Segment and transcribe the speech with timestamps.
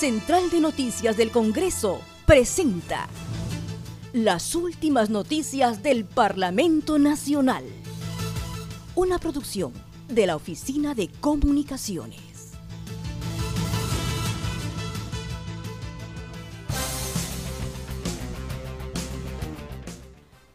[0.00, 3.06] Central de Noticias del Congreso presenta
[4.14, 7.64] las últimas noticias del Parlamento Nacional.
[8.94, 9.74] Una producción
[10.08, 12.18] de la Oficina de Comunicaciones.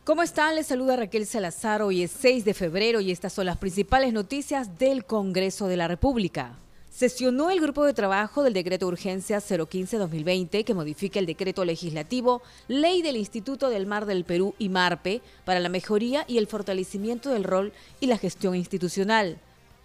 [0.04, 0.56] ¿Cómo están?
[0.56, 1.84] Les saluda Raquel Salazar.
[1.84, 5.88] Hoy es 6 de febrero y estas son las principales noticias del Congreso de la
[5.88, 6.58] República.
[6.96, 12.42] Sesionó el grupo de trabajo del decreto de urgencia 015-2020 que modifica el decreto legislativo
[12.70, 17.32] Ley del Instituto del Mar del Perú y MARPE para la mejoría y el fortalecimiento
[17.32, 19.40] del rol y la gestión institucional.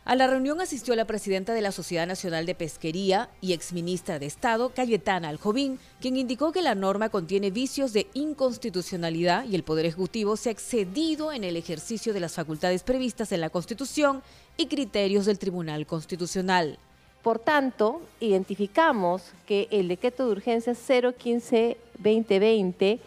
[0.05, 4.27] A la reunión asistió la presidenta de la Sociedad Nacional de Pesquería y exministra de
[4.27, 9.87] Estado, Cayetana Aljovín, quien indicó que la norma contiene vicios de inconstitucionalidad y el Poder
[9.87, 14.23] Ejecutivo se ha excedido en el ejercicio de las facultades previstas en la Constitución
[14.57, 16.79] y criterios del Tribunal Constitucional.
[17.23, 22.99] Por tanto, identificamos que el decreto de urgencia 015-2020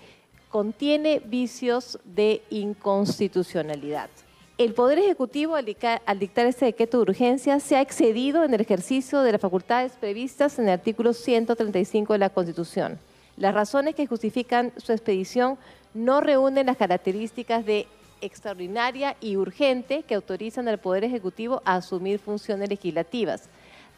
[0.50, 4.12] contiene vicios de inconstitucionalidad.
[4.60, 6.00] El Poder Ejecutivo, al dictar,
[6.46, 10.66] este decreto de urgencia, se ha excedido en el ejercicio de las facultades previstas en
[10.66, 13.00] el artículo 135 de la Constitución.
[13.36, 15.58] Las razones que justifican su expedición
[15.96, 17.88] no reúnen las características de
[18.22, 23.50] extraordinaria y urgente que autorizan al Poder Ejecutivo a asumir funciones legislativas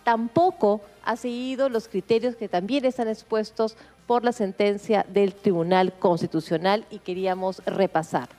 [0.05, 3.75] tampoco ha seguido los criterios que también están expuestos
[4.07, 8.29] por la sentencia del Tribunal Constitucional y queríamos repasar.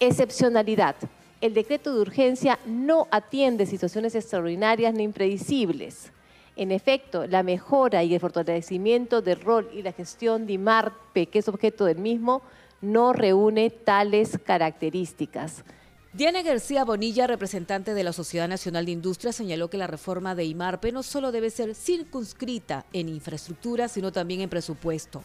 [0.00, 0.96] Excepcionalidad.
[1.40, 6.10] El decreto de urgencia no atiende situaciones extraordinarias ni impredecibles.
[6.56, 11.38] En efecto, la mejora y el fortalecimiento del rol y la gestión de IMARPE, que
[11.38, 12.42] es objeto del mismo,
[12.80, 15.64] no reúne tales características.
[16.12, 20.44] Diana García Bonilla, representante de la Sociedad Nacional de Industria, señaló que la reforma de
[20.44, 25.22] IMARPE no solo debe ser circunscrita en infraestructura, sino también en presupuesto.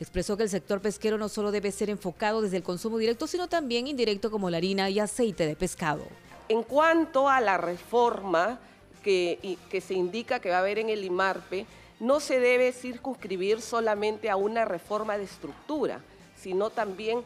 [0.00, 3.46] Expresó que el sector pesquero no solo debe ser enfocado desde el consumo directo, sino
[3.46, 6.02] también indirecto como la harina y aceite de pescado.
[6.48, 8.58] En cuanto a la reforma
[9.04, 9.56] que,
[9.86, 11.64] se indica que va a haber en el IMARPE,
[12.00, 16.00] no se debe circunscribir solamente a una reforma de estructura,
[16.34, 17.22] sino también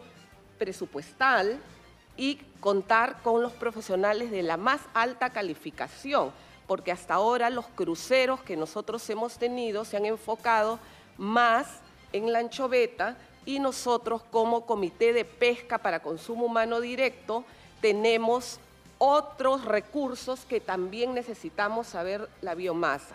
[0.58, 1.58] presupuestal,
[2.18, 6.32] y contar con los profesionales de la más alta calificación,
[6.66, 10.80] porque hasta ahora los cruceros que nosotros hemos tenido se han enfocado
[11.16, 11.80] más
[12.12, 17.44] en la anchoveta y nosotros como Comité de Pesca para Consumo Humano Directo
[17.80, 18.58] tenemos
[18.98, 23.14] otros recursos que también necesitamos saber la biomasa.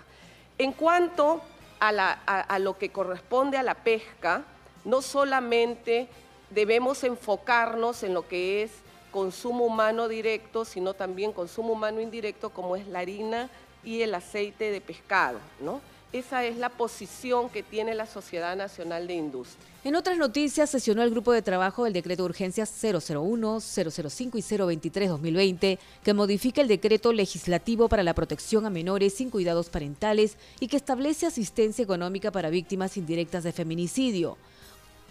[0.57, 1.41] En cuanto
[1.81, 4.43] a, a lo que corresponde a la pesca,
[4.85, 6.07] no solamente
[6.51, 8.71] debemos enfocarnos en lo que es
[9.13, 13.49] consumo humano directo, sino también consumo humano indirecto, como es la harina
[13.83, 15.79] y el aceite de pescado, ¿no?
[16.11, 19.65] Esa es la posición que tiene la Sociedad Nacional de Industria.
[19.83, 24.41] En otras noticias, sesionó el grupo de trabajo del decreto de urgencias 001, 005 y
[24.41, 30.67] 023-2020, que modifica el decreto legislativo para la protección a menores sin cuidados parentales y
[30.67, 34.37] que establece asistencia económica para víctimas indirectas de feminicidio.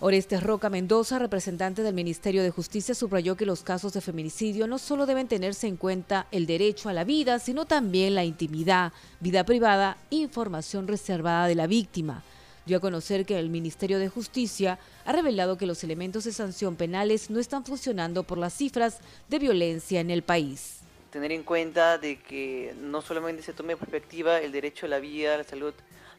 [0.00, 4.78] Orestes Roca Mendoza, representante del Ministerio de Justicia, subrayó que los casos de feminicidio no
[4.78, 9.44] solo deben tenerse en cuenta el derecho a la vida, sino también la intimidad, vida
[9.44, 12.24] privada, información reservada de la víctima.
[12.66, 16.76] Dio a conocer que el Ministerio de Justicia ha revelado que los elementos de sanción
[16.76, 18.98] penales no están funcionando por las cifras
[19.28, 20.81] de violencia en el país.
[21.12, 25.34] Tener en cuenta de que no solamente se tome perspectiva el derecho a la vida,
[25.34, 25.74] a la salud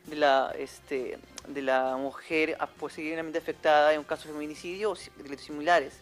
[0.06, 1.18] de la, este,
[1.48, 5.96] de la mujer posiblemente afectada en un caso de feminicidio o delitos similares,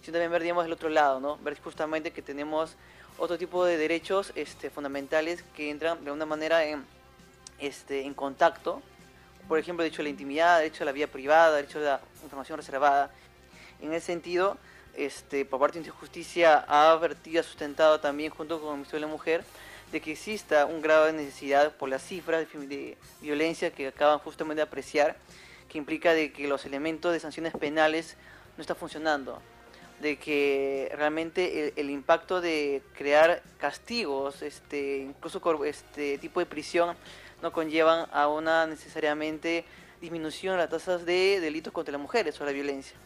[0.00, 1.38] sino también ver digamos, el otro lado, ¿no?
[1.38, 2.76] ver justamente que tenemos
[3.18, 6.84] otro tipo de derechos este, fundamentales que entran de alguna manera en,
[7.58, 8.80] este, en contacto,
[9.48, 12.58] por ejemplo, derecho a la intimidad, derecho a la vida privada, derecho a la información
[12.58, 13.10] reservada.
[13.80, 14.56] En ese sentido,
[14.96, 19.10] este, por parte de Justicia ha advertido, ha sustentado también junto con el Ministerio de
[19.10, 19.44] la Mujer
[19.92, 24.60] de que exista un grado de necesidad por las cifras de, violencia que acaban justamente
[24.60, 25.16] de apreciar,
[25.68, 28.16] que implica de que los elementos de sanciones penales
[28.56, 29.40] no están funcionando,
[30.00, 36.96] de que realmente el, impacto de crear castigos, este, incluso este tipo de prisión,
[37.42, 39.64] no conllevan a una necesariamente
[40.00, 42.96] disminución de las tasas de delitos contra las mujeres o la violencia.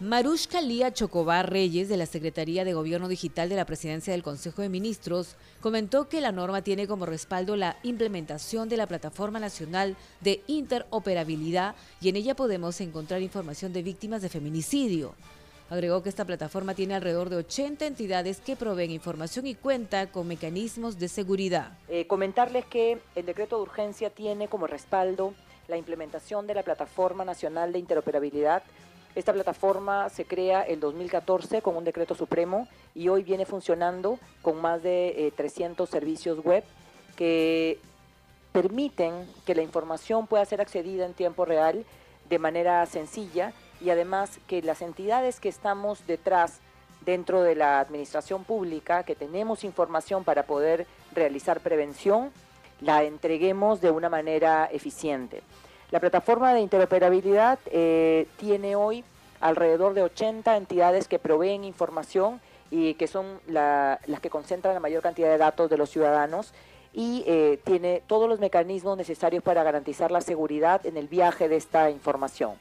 [0.00, 4.60] Marushka Lía Chocobar Reyes, de la Secretaría de Gobierno Digital de la Presidencia del Consejo
[4.60, 9.94] de Ministros, comentó que la norma tiene como respaldo la implementación de la Plataforma Nacional
[10.20, 15.14] de Interoperabilidad y en ella podemos encontrar información de víctimas de feminicidio.
[15.70, 20.26] Agregó que esta plataforma tiene alrededor de 80 entidades que proveen información y cuenta con
[20.26, 21.78] mecanismos de seguridad.
[21.88, 25.34] Eh, comentarles que el decreto de urgencia tiene como respaldo
[25.68, 28.64] la implementación de la Plataforma Nacional de Interoperabilidad.
[29.14, 34.60] Esta plataforma se crea el 2014 con un decreto supremo y hoy viene funcionando con
[34.60, 36.64] más de 300 eh, servicios web
[37.16, 37.78] que
[38.50, 41.84] permiten que la información pueda ser accedida en tiempo real
[42.28, 46.58] de manera sencilla y además que las entidades que estamos detrás
[47.04, 52.32] dentro de la administración pública, que tenemos información para poder realizar prevención,
[52.80, 55.42] la entreguemos de una manera eficiente.
[55.90, 59.04] La plataforma de interoperabilidad eh, tiene hoy
[59.40, 62.40] alrededor de 80 entidades que proveen información
[62.70, 66.52] y que son las que concentran la mayor cantidad de datos de los ciudadanos
[66.92, 71.56] y eh, tiene todos los mecanismos necesarios para garantizar la seguridad en el viaje de
[71.56, 72.54] esta información.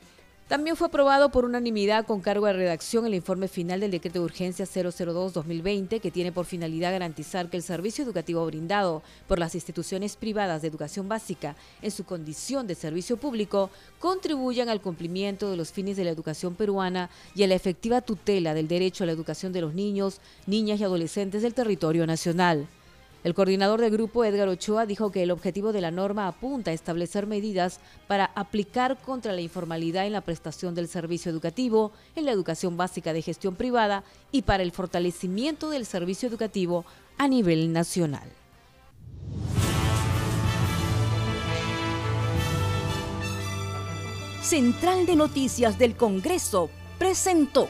[0.54, 4.26] También fue aprobado por unanimidad con cargo de redacción el informe final del decreto de
[4.26, 10.16] urgencia 002-2020 que tiene por finalidad garantizar que el servicio educativo brindado por las instituciones
[10.16, 15.72] privadas de educación básica en su condición de servicio público contribuyan al cumplimiento de los
[15.72, 19.54] fines de la educación peruana y a la efectiva tutela del derecho a la educación
[19.54, 22.68] de los niños, niñas y adolescentes del territorio nacional.
[23.24, 26.74] El coordinador del grupo, Edgar Ochoa, dijo que el objetivo de la norma apunta a
[26.74, 32.31] establecer medidas para aplicar contra la informalidad en la prestación del servicio educativo, en la
[32.31, 36.84] educación básica de gestión privada y para el fortalecimiento del servicio educativo
[37.18, 38.30] a nivel nacional.
[44.42, 47.70] Central de Noticias del Congreso presentó